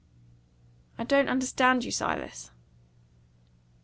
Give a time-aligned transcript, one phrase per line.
[0.97, 2.49] "I don't understand you, Silas."